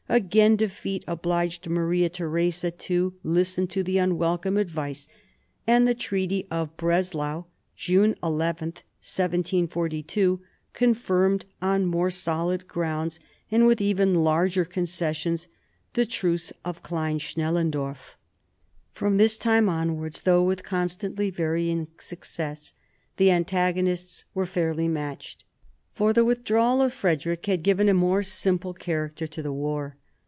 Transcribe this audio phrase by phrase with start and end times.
[0.09, 5.07] Again defeat obliged Maria Theresa to listen to the unwelcome advice,
[5.65, 7.45] and the Treaty of Breslau
[7.77, 10.41] (June 11, 1742)
[10.73, 15.47] confirmed on more solid grounds, and with even larger concessions,
[15.93, 18.17] the truce of Klein Schnellendorf.
[18.91, 22.73] From this time onwards, though with constantly vary ing success,
[23.15, 25.45] the antagonists were fairly matched.
[25.93, 29.95] For the withdrawal of Frederick had given a more simple character to the war.